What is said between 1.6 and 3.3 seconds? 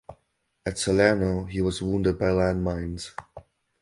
was wounded by landmines.